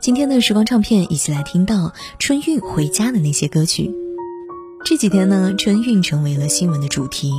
[0.00, 3.92] 今天的时光唱片，一起来听到春运回家的那些歌曲。
[4.84, 7.32] 这几天呢，春运成为了新闻的主题。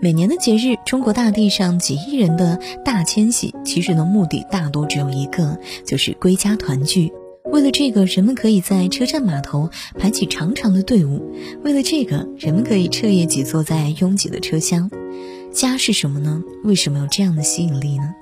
[0.00, 7.12] 每年的节日，中国大地上几亿人的大迁徙，其实呢，目的大多只有一个，就是归家团聚。
[7.52, 11.20] 为了这个，人们可以在车站码头排起长长的队伍；
[11.62, 14.90] 为了这个，人们可以彻夜挤坐在拥挤的车厢。
[15.52, 16.42] 家是什么呢？
[16.64, 18.14] 为什么有这样的吸引力呢？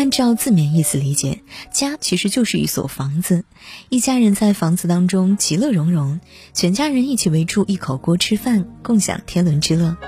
[0.00, 3.44] 按照字面意思理解，家其实就是一所房子，
[3.90, 6.20] 一家人在房子当中其乐融融，
[6.54, 9.98] 全家人一起围住一口锅吃饭，共享天伦之乐。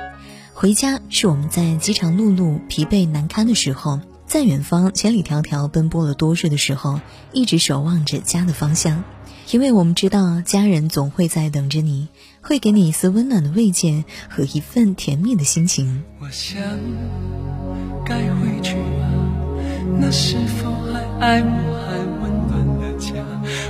[0.54, 6.98] 回家是我们在饥肠辘辘、疲惫难堪的时候，在远方千里迢迢奔波了多日的时候，
[7.34, 9.04] 一直守望着家的方向。
[9.50, 12.08] 因为我们知道，家人总会在等着你，
[12.40, 16.02] 会给你一丝温暖的慰藉和一份甜蜜的心情。
[16.18, 16.62] 我想
[18.06, 19.11] 该回去吗？
[19.98, 21.50] 那是否还爱我，
[21.86, 23.14] 还温暖的家？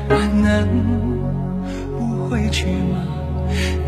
[0.09, 0.47] 我能
[1.99, 3.05] 不回去吗？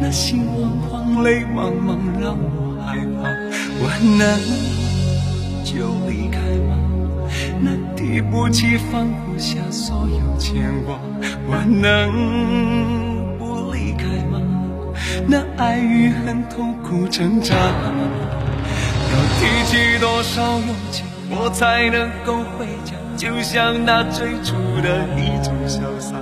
[0.00, 3.28] 那心慌慌，泪茫茫，让我害怕。
[3.80, 4.22] 我能
[5.64, 5.72] 就
[6.08, 6.76] 离开吗？
[7.60, 10.98] 那提不起，放不下所有牵挂。
[11.46, 14.40] 我能不离开吗？
[15.26, 17.54] 那爱与恨，痛苦挣扎。
[19.14, 22.94] 要提起多少勇气，我才能够回家？
[23.16, 26.16] 就像那最初的一种潇洒。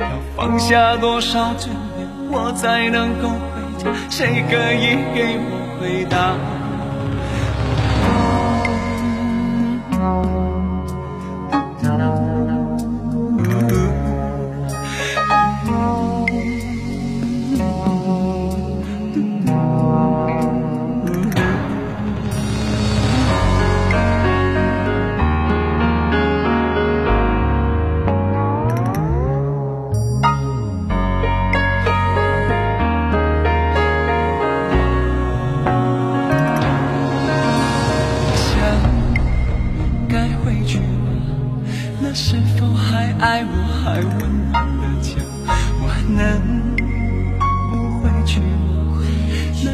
[0.00, 3.90] 要放下多少尊严，我才能够回家？
[4.10, 6.34] 谁可以给我回答？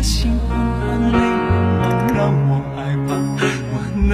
[0.05, 1.19] 心慌慌泪
[2.15, 2.77] 让我害
[3.09, 3.17] 怕，
[3.73, 4.13] 我能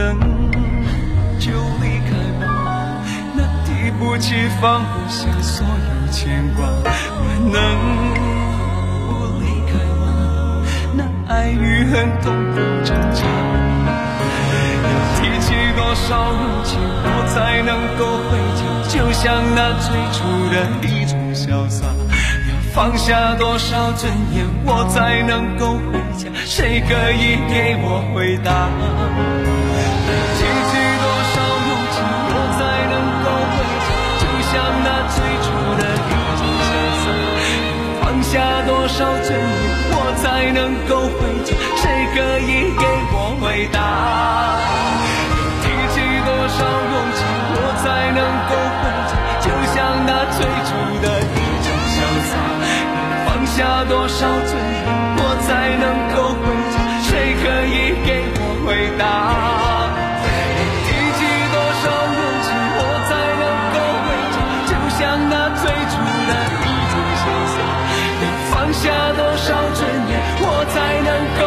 [1.41, 1.51] 就
[1.83, 2.47] 离开吗？
[3.35, 7.59] 那提不起放不下所有牵挂，我能
[9.09, 9.11] 不
[9.43, 10.07] 离开吗？
[10.95, 11.93] 那爱与恨
[12.23, 13.21] 痛苦挣扎，
[14.87, 18.63] 要提起多少勇气，我才能够回家？
[18.89, 20.23] 就像那最初
[20.55, 20.55] 的
[20.87, 21.85] 一种潇洒，
[22.73, 26.31] 放下多少尊严，我才能够回家？
[26.47, 28.69] 谁可以给我回答？
[30.39, 30.73] 提起
[31.03, 31.35] 多少
[31.67, 31.99] 勇气，
[32.31, 32.95] 我才能
[33.25, 33.91] 够回家？
[34.23, 34.53] 就像
[34.85, 36.71] 那最初的一种潇
[37.03, 37.07] 洒，
[38.01, 38.33] 放下
[38.67, 39.43] 多少尊严，
[39.91, 41.51] 我才能够回家？
[41.77, 44.20] 谁可以给我回答？
[53.89, 54.87] 多少尊严，
[55.17, 55.49] 我才
[55.81, 56.77] 能够回家？
[57.03, 57.11] 谁
[57.43, 57.75] 可以
[58.05, 58.69] 给我回
[58.99, 59.03] 答？
[60.87, 61.21] 提起
[61.51, 63.11] 多少勇气，我才
[63.41, 64.39] 能够回家？
[64.69, 65.93] 就像那最初
[66.29, 66.31] 的
[66.63, 67.57] 一种潇洒，
[68.21, 68.83] 要放下
[69.17, 71.11] 多少尊严，我才能
[71.41, 71.43] 够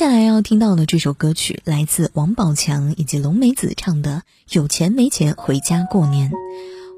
[0.00, 4.22] 接下来要听到的这首歌曲来自王宝强以及龙梅子唱的
[4.56, 6.30] 《有钱没钱回家过年》。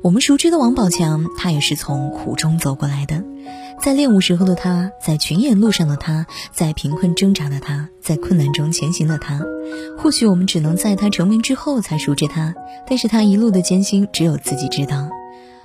[0.05, 3.25] 我们熟知的王宝强，他也是从苦中走过来的。
[3.81, 9.41] 在练武时候的他，在群演路上的他，在贫困挣扎的他，在困难中前行的他。
[9.99, 12.55] 或许我们只能在他成名之后才熟知他，
[12.87, 15.09] 但是他一路的艰辛，只有自己知道。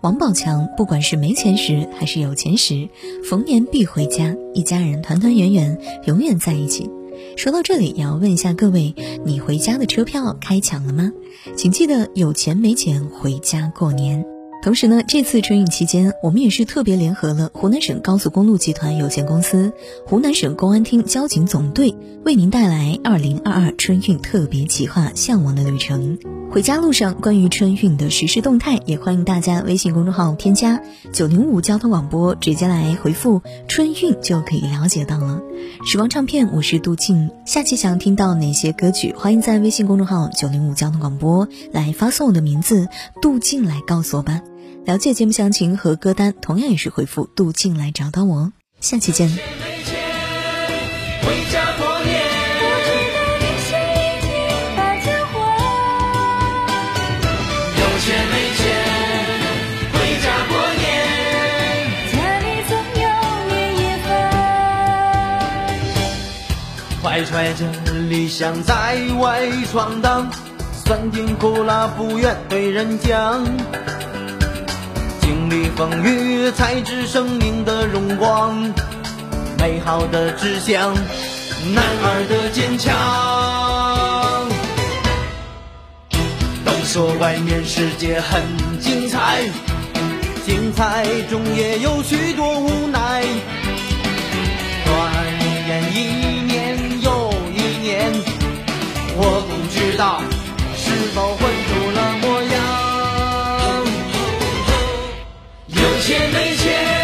[0.01, 2.90] 王宝强，不管是没钱时还是有钱时，
[3.30, 6.90] 逢年必回家，一家人团团圆圆，永远在一起。
[7.36, 8.94] 说到这里，也要问一下各位，
[9.25, 11.12] 你回家的车票开抢了吗？
[11.56, 14.37] 请记得有钱没钱回家过年。
[14.68, 19.72] 同时呢，这次春运期间，我们也是特别联合了湖南省高速公路集团有限公司、
[20.06, 26.18] 湖南省公安厅交警总队，为您带来二零二二春运特别企划《向往的旅程》。
[26.52, 30.81] 回家路上，关于春运的实时动态，也欢迎大家微信公众号添加
[31.14, 35.42] 九零五交通广播，直接来回复“春运”就可以了解到了。
[35.86, 37.30] 时光唱片，我是杜静。
[37.46, 39.14] 下期想听到哪些歌曲？
[39.18, 42.90] 欢迎在微信公众号九零五交通广播来发送我的名字
[43.22, 44.42] “杜静”来告诉我吧。
[44.86, 48.52] 了解节目详情和歌单，同样也是回复“杜静”来找到我。
[48.80, 49.30] 下期见。
[67.04, 67.66] 怀揣着
[68.10, 70.30] 理想在外闯荡，
[70.86, 73.44] 酸甜苦辣不愿对人讲。
[75.28, 78.74] 经历风雨才知生命的荣光，
[79.60, 80.96] 美好的志向，
[81.76, 82.96] 男儿的坚强。
[86.64, 88.42] 都说外面世界很
[88.80, 89.42] 精彩，
[90.46, 93.22] 精彩中也有许多无奈。
[94.86, 95.12] 转
[95.68, 96.00] 眼一
[96.46, 98.14] 年又一年。
[99.20, 100.22] 我不知道
[100.78, 101.52] 是否混
[106.07, 106.97] 钱没钱。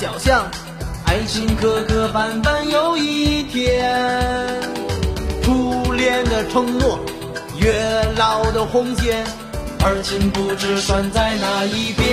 [0.00, 0.50] 小巷，
[1.04, 3.84] 爱情磕磕绊绊又一天。
[5.42, 6.98] 初恋的承诺，
[7.58, 7.74] 月
[8.16, 9.22] 老的红线，
[9.84, 12.06] 而今不知拴在哪一边。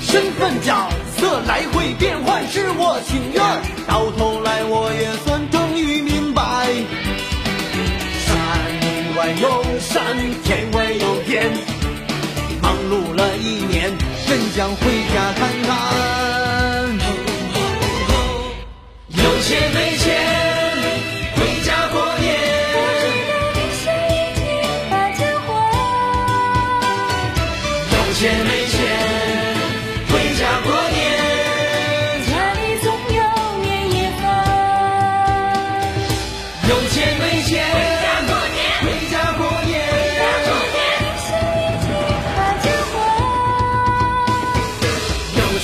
[0.00, 3.44] 身份角色来回变换，是我情愿，
[3.86, 4.79] 到头来我
[14.60, 15.68] 想回家看看。
[19.08, 20.04] 有钱没钱，
[21.34, 22.24] 回家过年。
[27.90, 28.49] 有钱没钱。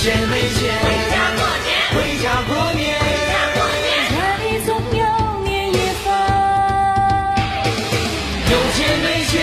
[0.07, 1.67] 有钱没钱，回家过年。
[1.91, 2.87] 回家过年，
[4.09, 5.03] 家里总有
[5.43, 6.07] 年夜饭。
[8.49, 9.35] 有钱没钱，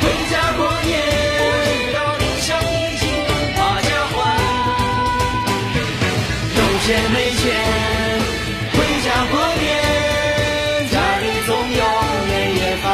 [0.00, 0.96] 回家过年，
[1.76, 3.04] 直到理想已经
[3.54, 4.16] 把家还。
[6.56, 7.44] 有钱没钱，
[8.72, 8.74] 回
[9.04, 9.68] 家过年，
[10.90, 11.84] 家里总有
[12.30, 12.88] 年夜饭。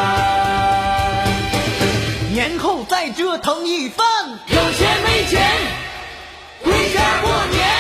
[2.33, 4.05] 年后再折腾一番，
[4.49, 5.39] 有钱没钱。
[7.01, 7.80] 回家过年。